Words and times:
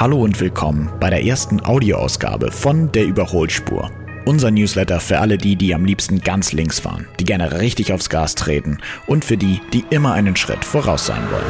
Hallo 0.00 0.22
und 0.22 0.40
willkommen 0.40 0.90
bei 0.98 1.10
der 1.10 1.26
ersten 1.26 1.62
Audioausgabe 1.62 2.50
von 2.50 2.90
Der 2.90 3.04
Überholspur. 3.04 3.90
Unser 4.24 4.50
Newsletter 4.50 4.98
für 4.98 5.18
alle 5.18 5.36
die, 5.36 5.56
die 5.56 5.74
am 5.74 5.84
liebsten 5.84 6.22
ganz 6.22 6.52
links 6.52 6.80
fahren, 6.80 7.06
die 7.18 7.24
gerne 7.24 7.60
richtig 7.60 7.92
aufs 7.92 8.08
Gas 8.08 8.34
treten 8.34 8.78
und 9.06 9.26
für 9.26 9.36
die, 9.36 9.60
die 9.74 9.84
immer 9.90 10.14
einen 10.14 10.36
Schritt 10.36 10.64
voraus 10.64 11.04
sein 11.04 11.20
wollen. 11.30 11.44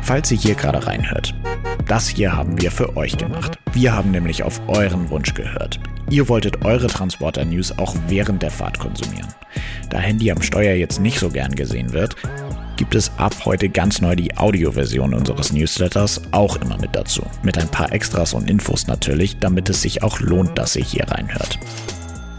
Falls 0.00 0.30
ihr 0.30 0.38
hier 0.38 0.54
gerade 0.54 0.86
reinhört, 0.86 1.34
das 1.88 2.06
hier 2.06 2.36
haben 2.36 2.62
wir 2.62 2.70
für 2.70 2.96
euch 2.96 3.18
gemacht. 3.18 3.58
Wir 3.72 3.96
haben 3.96 4.12
nämlich 4.12 4.44
auf 4.44 4.60
euren 4.68 5.10
Wunsch 5.10 5.34
gehört. 5.34 5.80
Ihr 6.10 6.28
wolltet 6.28 6.64
eure 6.64 6.88
Transporter-News 6.88 7.78
auch 7.78 7.94
während 8.08 8.42
der 8.42 8.50
Fahrt 8.50 8.80
konsumieren. 8.80 9.28
Da 9.90 9.98
Handy 9.98 10.32
am 10.32 10.42
Steuer 10.42 10.74
jetzt 10.74 11.00
nicht 11.00 11.20
so 11.20 11.30
gern 11.30 11.54
gesehen 11.54 11.92
wird, 11.92 12.16
gibt 12.76 12.96
es 12.96 13.12
ab 13.16 13.34
heute 13.44 13.68
ganz 13.68 14.00
neu 14.00 14.16
die 14.16 14.36
Audioversion 14.36 15.14
unseres 15.14 15.52
Newsletters 15.52 16.20
auch 16.32 16.56
immer 16.56 16.78
mit 16.78 16.96
dazu. 16.96 17.22
Mit 17.44 17.58
ein 17.58 17.68
paar 17.68 17.92
Extras 17.92 18.34
und 18.34 18.50
Infos 18.50 18.88
natürlich, 18.88 19.38
damit 19.38 19.68
es 19.68 19.82
sich 19.82 20.02
auch 20.02 20.18
lohnt, 20.18 20.58
dass 20.58 20.74
ihr 20.74 20.84
hier 20.84 21.08
reinhört. 21.08 21.60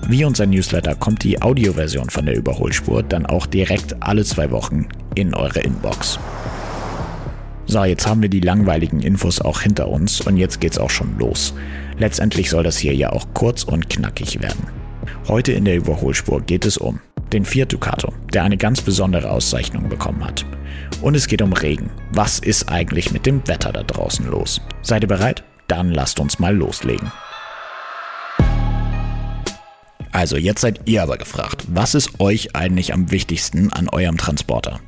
Wie 0.08 0.26
unser 0.26 0.48
Newsletter 0.48 0.96
kommt 0.96 1.24
die 1.24 1.42
Audioversion 1.42 2.10
von 2.10 2.26
der 2.26 2.36
Überholspur 2.36 3.04
dann 3.04 3.26
auch 3.26 3.46
direkt 3.46 4.04
alle 4.04 4.26
zwei 4.26 4.52
Wochen 4.52 4.90
in 5.16 5.34
eure 5.34 5.60
Inbox. 5.60 6.20
So, 7.68 7.86
jetzt 7.86 8.06
haben 8.06 8.22
wir 8.22 8.28
die 8.28 8.42
langweiligen 8.42 9.00
Infos 9.00 9.40
auch 9.40 9.62
hinter 9.62 9.88
uns 9.88 10.20
und 10.20 10.36
jetzt 10.36 10.60
geht's 10.60 10.78
auch 10.78 10.90
schon 10.90 11.18
los. 11.18 11.54
Letztendlich 12.02 12.50
soll 12.50 12.64
das 12.64 12.80
hier 12.80 12.96
ja 12.96 13.12
auch 13.12 13.28
kurz 13.36 13.64
und 13.64 13.88
knackig 13.88 14.42
werden. 14.42 14.66
Heute 15.28 15.52
in 15.52 15.66
der 15.66 15.76
Überholspur 15.76 16.42
geht 16.42 16.66
es 16.66 16.76
um 16.76 17.00
den 17.32 17.46
Fiat 17.46 17.72
Ducato, 17.72 18.12
der 18.34 18.44
eine 18.44 18.58
ganz 18.58 18.82
besondere 18.82 19.30
Auszeichnung 19.30 19.88
bekommen 19.88 20.26
hat. 20.26 20.44
Und 21.04 21.16
es 21.16 21.28
geht 21.28 21.44
um 21.44 21.54
Regen. 21.54 21.92
Was 22.12 22.40
ist 22.40 22.70
eigentlich 22.70 23.12
mit 23.12 23.28
dem 23.28 23.48
Wetter 23.48 23.72
da 23.72 23.84
draußen 23.84 24.26
los? 24.26 24.62
Seid 24.82 25.04
ihr 25.04 25.08
bereit? 25.10 25.44
Dann 25.68 25.92
lasst 25.92 26.20
uns 26.20 26.40
mal 26.40 26.56
loslegen. 26.56 27.12
Also, 30.12 30.38
jetzt 30.38 30.62
seid 30.62 30.82
ihr 30.90 31.04
aber 31.04 31.20
gefragt, 31.20 31.66
was 31.68 31.94
ist 31.94 32.20
euch 32.20 32.56
eigentlich 32.56 32.96
am 32.96 33.12
wichtigsten 33.12 33.72
an 33.72 33.88
eurem 33.90 34.18
Transporter? 34.18 34.80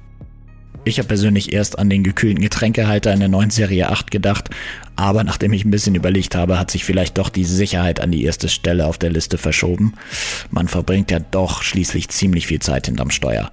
Ich 0.86 0.98
habe 0.98 1.08
persönlich 1.08 1.54
erst 1.54 1.80
an 1.80 1.90
den 1.90 2.04
gekühlten 2.04 2.42
Getränkehalter 2.42 3.14
in 3.14 3.22
der 3.22 3.30
neuen 3.30 3.52
Serie 3.52 3.90
8 3.90 4.12
gedacht, 4.12 4.50
aber 4.98 5.24
nachdem 5.24 5.54
ich 5.54 5.64
ein 5.64 5.72
bisschen 5.72 5.96
überlegt 5.96 6.36
habe, 6.36 6.60
hat 6.60 6.72
sich 6.72 6.84
vielleicht 6.84 7.18
doch 7.18 7.30
die 7.30 7.46
Sicherheit 7.46 8.02
an 8.02 8.12
die 8.12 8.26
erste 8.26 8.50
Stelle 8.50 8.86
auf 8.86 8.98
der 8.98 9.10
Liste 9.10 9.38
verschoben. 9.38 9.94
Man 10.52 10.68
verbringt 10.68 11.10
ja 11.10 11.20
doch 11.20 11.62
schließlich 11.64 12.10
ziemlich 12.10 12.48
viel 12.48 12.60
Zeit 12.60 12.88
hinterm 12.88 13.12
Steuer. 13.12 13.52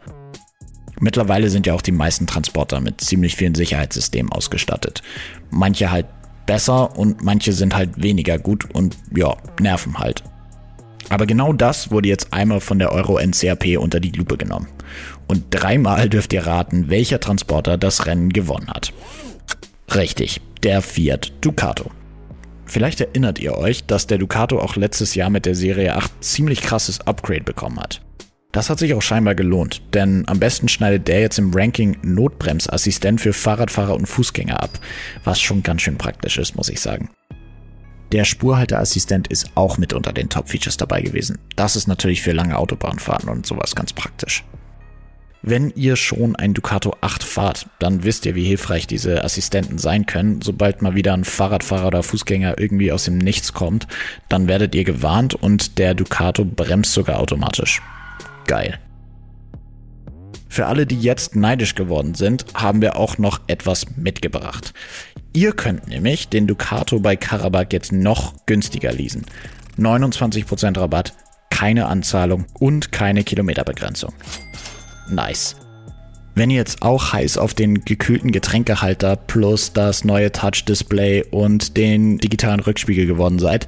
Mittlerweile 0.98 1.50
sind 1.50 1.66
ja 1.66 1.74
auch 1.74 1.82
die 1.82 1.92
meisten 1.92 2.26
Transporter 2.26 2.80
mit 2.80 3.00
ziemlich 3.00 3.36
vielen 3.36 3.54
Sicherheitssystemen 3.54 4.32
ausgestattet. 4.32 5.02
Manche 5.50 5.92
halt 5.92 6.06
besser 6.46 6.98
und 6.98 7.22
manche 7.22 7.52
sind 7.52 7.76
halt 7.76 8.02
weniger 8.02 8.38
gut 8.38 8.68
und 8.74 8.96
ja, 9.16 9.36
nerven 9.60 9.98
halt. 9.98 10.24
Aber 11.08 11.26
genau 11.26 11.52
das 11.52 11.92
wurde 11.92 12.08
jetzt 12.08 12.32
einmal 12.32 12.60
von 12.60 12.78
der 12.80 12.92
Euro 12.92 13.18
NCAP 13.18 13.78
unter 13.78 14.00
die 14.00 14.10
Lupe 14.10 14.36
genommen. 14.36 14.66
Und 15.30 15.44
dreimal 15.50 16.08
dürft 16.08 16.32
ihr 16.32 16.44
raten, 16.44 16.90
welcher 16.90 17.20
Transporter 17.20 17.78
das 17.78 18.06
Rennen 18.06 18.30
gewonnen 18.30 18.66
hat. 18.66 18.92
Richtig, 19.94 20.40
der 20.64 20.82
Fiat 20.82 21.32
Ducato. 21.40 21.92
Vielleicht 22.66 23.00
erinnert 23.00 23.38
ihr 23.38 23.56
euch, 23.56 23.84
dass 23.84 24.08
der 24.08 24.18
Ducato 24.18 24.58
auch 24.58 24.74
letztes 24.74 25.14
Jahr 25.14 25.30
mit 25.30 25.46
der 25.46 25.54
Serie 25.54 25.94
8 25.94 26.10
ziemlich 26.24 26.62
krasses 26.62 27.02
Upgrade 27.02 27.44
bekommen 27.44 27.78
hat. 27.78 28.02
Das 28.50 28.70
hat 28.70 28.80
sich 28.80 28.92
auch 28.92 29.02
scheinbar 29.02 29.36
gelohnt, 29.36 29.82
denn 29.94 30.24
am 30.26 30.40
besten 30.40 30.66
schneidet 30.66 31.06
der 31.06 31.20
jetzt 31.20 31.38
im 31.38 31.54
Ranking 31.54 31.96
Notbremsassistent 32.02 33.20
für 33.20 33.32
Fahrradfahrer 33.32 33.94
und 33.94 34.06
Fußgänger 34.06 34.60
ab, 34.60 34.80
was 35.22 35.40
schon 35.40 35.62
ganz 35.62 35.82
schön 35.82 35.96
praktisch 35.96 36.38
ist, 36.38 36.56
muss 36.56 36.69
ich 36.69 36.80
sagen. 36.80 37.08
Der 38.10 38.24
Spurhalteassistent 38.24 39.28
ist 39.28 39.52
auch 39.54 39.78
mit 39.78 39.92
unter 39.92 40.12
den 40.12 40.28
Top-Features 40.28 40.76
dabei 40.76 41.02
gewesen. 41.02 41.38
Das 41.54 41.76
ist 41.76 41.86
natürlich 41.86 42.20
für 42.20 42.32
lange 42.32 42.58
Autobahnfahrten 42.58 43.28
und 43.28 43.46
sowas 43.46 43.76
ganz 43.76 43.92
praktisch. 43.92 44.44
Wenn 45.42 45.70
ihr 45.74 45.96
schon 45.96 46.36
ein 46.36 46.52
Ducato 46.52 46.96
8 47.00 47.22
fahrt, 47.22 47.66
dann 47.78 48.04
wisst 48.04 48.26
ihr, 48.26 48.34
wie 48.34 48.44
hilfreich 48.44 48.86
diese 48.86 49.24
Assistenten 49.24 49.78
sein 49.78 50.04
können. 50.04 50.42
Sobald 50.42 50.82
mal 50.82 50.94
wieder 50.94 51.14
ein 51.14 51.24
Fahrradfahrer 51.24 51.86
oder 51.86 52.02
Fußgänger 52.02 52.58
irgendwie 52.58 52.92
aus 52.92 53.04
dem 53.04 53.16
Nichts 53.16 53.54
kommt, 53.54 53.86
dann 54.28 54.48
werdet 54.48 54.74
ihr 54.74 54.84
gewarnt 54.84 55.34
und 55.34 55.78
der 55.78 55.94
Ducato 55.94 56.44
bremst 56.44 56.92
sogar 56.92 57.20
automatisch. 57.20 57.80
Geil. 58.46 58.78
Für 60.50 60.66
alle, 60.66 60.84
die 60.84 61.00
jetzt 61.00 61.36
neidisch 61.36 61.74
geworden 61.74 62.14
sind, 62.14 62.44
haben 62.52 62.82
wir 62.82 62.96
auch 62.96 63.16
noch 63.16 63.40
etwas 63.46 63.86
mitgebracht. 63.96 64.74
Ihr 65.32 65.52
könnt 65.52 65.88
nämlich 65.88 66.28
den 66.28 66.48
Ducato 66.48 67.00
bei 67.00 67.16
Karabakh 67.16 67.72
jetzt 67.72 67.92
noch 67.92 68.34
günstiger 68.44 68.92
leasen. 68.92 69.24
29% 69.78 70.78
Rabatt, 70.78 71.14
keine 71.48 71.86
Anzahlung 71.86 72.46
und 72.58 72.92
keine 72.92 73.24
Kilometerbegrenzung 73.24 74.12
nice. 75.10 75.56
Wenn 76.34 76.50
ihr 76.50 76.56
jetzt 76.56 76.82
auch 76.82 77.12
heiß 77.12 77.38
auf 77.38 77.54
den 77.54 77.84
gekühlten 77.84 78.31
Getränkehalter 78.31 79.16
plus 79.16 79.72
das 79.72 80.04
neue 80.04 80.32
Touch-Display 80.32 81.25
und 81.31 81.76
den 81.76 82.19
digitalen 82.19 82.60
Rückspiegel 82.60 83.06
geworden 83.06 83.38
seid, 83.38 83.66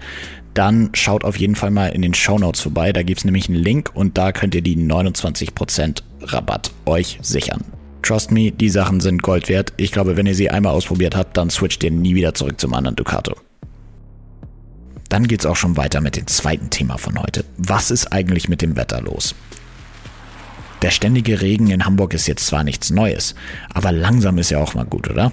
dann 0.54 0.90
schaut 0.94 1.24
auf 1.24 1.36
jeden 1.36 1.56
Fall 1.56 1.70
mal 1.70 1.88
in 1.88 2.02
den 2.02 2.14
Show 2.14 2.38
Notes 2.38 2.60
vorbei. 2.60 2.92
Da 2.92 3.02
gibt 3.02 3.18
es 3.18 3.24
nämlich 3.24 3.48
einen 3.48 3.58
Link 3.58 3.90
und 3.94 4.16
da 4.16 4.32
könnt 4.32 4.54
ihr 4.54 4.62
die 4.62 4.76
29% 4.76 6.02
Rabatt 6.22 6.70
euch 6.86 7.18
sichern. 7.22 7.64
Trust 8.02 8.30
me, 8.30 8.50
die 8.50 8.68
Sachen 8.68 9.00
sind 9.00 9.22
Gold 9.22 9.48
wert. 9.48 9.72
Ich 9.76 9.92
glaube, 9.92 10.16
wenn 10.16 10.26
ihr 10.26 10.34
sie 10.34 10.50
einmal 10.50 10.72
ausprobiert 10.74 11.16
habt, 11.16 11.36
dann 11.36 11.50
switcht 11.50 11.84
ihr 11.84 11.90
nie 11.90 12.14
wieder 12.14 12.34
zurück 12.34 12.60
zum 12.60 12.74
anderen 12.74 12.96
Ducato. 12.96 13.36
Dann 15.08 15.28
geht's 15.28 15.46
auch 15.46 15.56
schon 15.56 15.76
weiter 15.76 16.00
mit 16.00 16.16
dem 16.16 16.26
zweiten 16.26 16.70
Thema 16.70 16.96
von 16.96 17.20
heute. 17.20 17.44
Was 17.58 17.90
ist 17.90 18.12
eigentlich 18.12 18.48
mit 18.48 18.62
dem 18.62 18.76
Wetter 18.76 19.00
los? 19.02 19.34
Der 20.82 20.90
ständige 20.90 21.40
Regen 21.40 21.70
in 21.70 21.84
Hamburg 21.84 22.12
ist 22.12 22.26
jetzt 22.26 22.46
zwar 22.46 22.64
nichts 22.64 22.90
Neues, 22.90 23.36
aber 23.72 23.92
langsam 23.92 24.38
ist 24.38 24.50
ja 24.50 24.58
auch 24.58 24.74
mal 24.74 24.84
gut, 24.84 25.08
oder? 25.08 25.32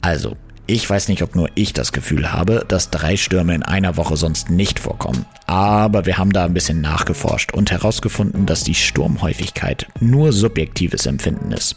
Also, 0.00 0.36
ich 0.66 0.90
weiß 0.90 1.06
nicht, 1.06 1.22
ob 1.22 1.36
nur 1.36 1.48
ich 1.54 1.72
das 1.72 1.92
Gefühl 1.92 2.32
habe, 2.32 2.64
dass 2.66 2.90
drei 2.90 3.16
Stürme 3.16 3.54
in 3.54 3.62
einer 3.62 3.96
Woche 3.96 4.16
sonst 4.16 4.50
nicht 4.50 4.80
vorkommen. 4.80 5.24
Aber 5.46 6.06
wir 6.06 6.18
haben 6.18 6.32
da 6.32 6.44
ein 6.44 6.54
bisschen 6.54 6.80
nachgeforscht 6.80 7.52
und 7.52 7.70
herausgefunden, 7.70 8.46
dass 8.46 8.64
die 8.64 8.74
Sturmhäufigkeit 8.74 9.86
nur 10.00 10.32
subjektives 10.32 11.06
Empfinden 11.06 11.52
ist. 11.52 11.76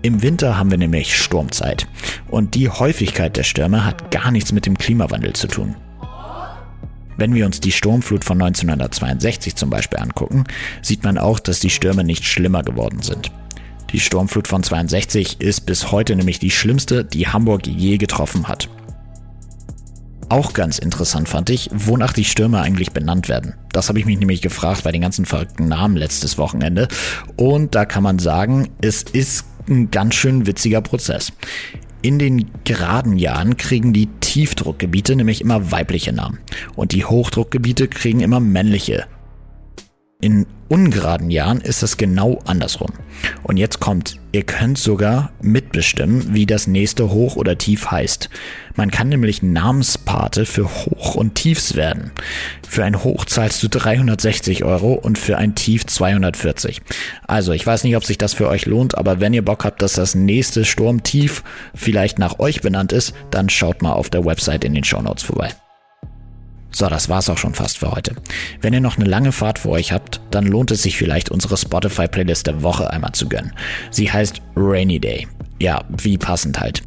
Im 0.00 0.22
Winter 0.22 0.56
haben 0.56 0.70
wir 0.70 0.78
nämlich 0.78 1.14
Sturmzeit 1.14 1.86
und 2.28 2.54
die 2.54 2.70
Häufigkeit 2.70 3.36
der 3.36 3.42
Stürme 3.42 3.84
hat 3.84 4.10
gar 4.10 4.30
nichts 4.30 4.52
mit 4.52 4.64
dem 4.64 4.78
Klimawandel 4.78 5.34
zu 5.34 5.48
tun. 5.48 5.76
Wenn 7.16 7.34
wir 7.34 7.46
uns 7.46 7.60
die 7.60 7.72
Sturmflut 7.72 8.24
von 8.24 8.40
1962 8.40 9.56
zum 9.56 9.70
Beispiel 9.70 9.98
angucken, 9.98 10.44
sieht 10.82 11.04
man 11.04 11.18
auch, 11.18 11.38
dass 11.38 11.60
die 11.60 11.70
Stürme 11.70 12.04
nicht 12.04 12.24
schlimmer 12.24 12.62
geworden 12.62 13.02
sind. 13.02 13.30
Die 13.92 14.00
Sturmflut 14.00 14.48
von 14.48 14.62
62 14.62 15.40
ist 15.40 15.66
bis 15.66 15.92
heute 15.92 16.16
nämlich 16.16 16.38
die 16.38 16.50
schlimmste, 16.50 17.04
die 17.04 17.28
Hamburg 17.28 17.66
je 17.66 17.96
getroffen 17.96 18.48
hat. 18.48 18.68
Auch 20.28 20.54
ganz 20.54 20.78
interessant 20.78 21.28
fand 21.28 21.50
ich, 21.50 21.70
wonach 21.72 22.12
die 22.12 22.24
Stürme 22.24 22.60
eigentlich 22.60 22.90
benannt 22.90 23.28
werden. 23.28 23.54
Das 23.72 23.88
habe 23.88 24.00
ich 24.00 24.06
mich 24.06 24.18
nämlich 24.18 24.42
gefragt 24.42 24.82
bei 24.82 24.90
den 24.90 25.02
ganzen 25.02 25.24
verrückten 25.24 25.68
Namen 25.68 25.96
letztes 25.96 26.36
Wochenende. 26.36 26.88
Und 27.36 27.76
da 27.76 27.84
kann 27.84 28.02
man 28.02 28.18
sagen, 28.18 28.70
es 28.80 29.04
ist 29.04 29.46
ein 29.68 29.90
ganz 29.92 30.16
schön 30.16 30.46
witziger 30.46 30.80
Prozess. 30.80 31.32
In 32.02 32.18
den 32.18 32.50
geraden 32.64 33.16
Jahren 33.16 33.56
kriegen 33.56 33.92
die 33.92 34.08
Tiefdruckgebiete 34.20 35.16
nämlich 35.16 35.40
immer 35.40 35.72
weibliche 35.72 36.12
Namen 36.12 36.38
und 36.74 36.92
die 36.92 37.04
Hochdruckgebiete 37.04 37.88
kriegen 37.88 38.20
immer 38.20 38.40
männliche. 38.40 39.06
In 40.18 40.46
ungeraden 40.68 41.30
Jahren 41.30 41.60
ist 41.60 41.82
das 41.82 41.98
genau 41.98 42.40
andersrum. 42.46 42.92
Und 43.42 43.58
jetzt 43.58 43.80
kommt, 43.80 44.18
ihr 44.32 44.44
könnt 44.44 44.78
sogar 44.78 45.30
mitbestimmen, 45.42 46.34
wie 46.34 46.46
das 46.46 46.66
nächste 46.66 47.10
Hoch 47.10 47.36
oder 47.36 47.58
Tief 47.58 47.90
heißt. 47.90 48.30
Man 48.76 48.90
kann 48.90 49.10
nämlich 49.10 49.42
Namenspate 49.42 50.46
für 50.46 50.64
Hoch 50.64 51.16
und 51.16 51.34
Tiefs 51.34 51.76
werden. 51.76 52.12
Für 52.66 52.84
ein 52.84 53.04
Hoch 53.04 53.26
zahlst 53.26 53.62
du 53.62 53.68
360 53.68 54.64
Euro 54.64 54.94
und 54.94 55.18
für 55.18 55.36
ein 55.36 55.54
Tief 55.54 55.84
240. 55.84 56.80
Also 57.26 57.52
ich 57.52 57.66
weiß 57.66 57.84
nicht, 57.84 57.96
ob 57.96 58.04
sich 58.04 58.16
das 58.16 58.32
für 58.32 58.48
euch 58.48 58.64
lohnt, 58.64 58.96
aber 58.96 59.20
wenn 59.20 59.34
ihr 59.34 59.44
Bock 59.44 59.66
habt, 59.66 59.82
dass 59.82 59.92
das 59.92 60.14
nächste 60.14 60.64
Sturmtief 60.64 61.44
vielleicht 61.74 62.18
nach 62.18 62.38
euch 62.38 62.62
benannt 62.62 62.92
ist, 62.92 63.12
dann 63.30 63.50
schaut 63.50 63.82
mal 63.82 63.92
auf 63.92 64.08
der 64.08 64.24
Website 64.24 64.64
in 64.64 64.72
den 64.72 64.84
Show 64.84 65.02
Notes 65.02 65.24
vorbei. 65.24 65.52
So, 66.76 66.88
das 66.88 67.08
war's 67.08 67.30
auch 67.30 67.38
schon 67.38 67.54
fast 67.54 67.78
für 67.78 67.90
heute. 67.90 68.14
Wenn 68.60 68.74
ihr 68.74 68.82
noch 68.82 68.98
eine 68.98 69.06
lange 69.06 69.32
Fahrt 69.32 69.58
vor 69.58 69.72
euch 69.72 69.92
habt, 69.92 70.20
dann 70.30 70.44
lohnt 70.46 70.70
es 70.70 70.82
sich 70.82 70.98
vielleicht 70.98 71.30
unsere 71.30 71.56
Spotify-Playlist 71.56 72.46
der 72.46 72.62
Woche 72.62 72.90
einmal 72.90 73.12
zu 73.12 73.30
gönnen. 73.30 73.54
Sie 73.90 74.12
heißt 74.12 74.42
Rainy 74.56 75.00
Day. 75.00 75.26
Ja, 75.58 75.82
wie 75.88 76.18
passend 76.18 76.60
halt. 76.60 76.82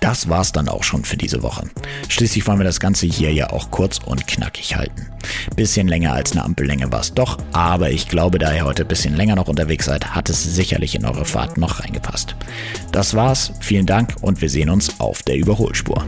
Das 0.00 0.28
war's 0.28 0.52
dann 0.52 0.68
auch 0.68 0.84
schon 0.84 1.04
für 1.04 1.16
diese 1.16 1.42
Woche. 1.42 1.68
Schließlich 2.08 2.46
wollen 2.46 2.60
wir 2.60 2.64
das 2.64 2.78
Ganze 2.78 3.06
hier 3.06 3.32
ja 3.32 3.50
auch 3.50 3.72
kurz 3.72 3.98
und 3.98 4.28
knackig 4.28 4.76
halten. 4.76 5.08
Bisschen 5.56 5.88
länger 5.88 6.12
als 6.12 6.30
eine 6.30 6.44
Ampellänge 6.44 6.92
war 6.92 7.00
es 7.00 7.12
doch, 7.12 7.36
aber 7.50 7.90
ich 7.90 8.06
glaube, 8.06 8.38
da 8.38 8.54
ihr 8.54 8.64
heute 8.64 8.82
ein 8.82 8.88
bisschen 8.88 9.16
länger 9.16 9.34
noch 9.34 9.48
unterwegs 9.48 9.86
seid, 9.86 10.14
hat 10.14 10.30
es 10.30 10.44
sicherlich 10.44 10.94
in 10.94 11.04
eure 11.04 11.24
Fahrt 11.24 11.58
noch 11.58 11.80
reingepasst. 11.80 12.36
Das 12.92 13.14
war's, 13.14 13.50
vielen 13.58 13.86
Dank 13.86 14.14
und 14.20 14.40
wir 14.40 14.48
sehen 14.48 14.70
uns 14.70 15.00
auf 15.00 15.24
der 15.24 15.36
Überholspur. 15.36 16.06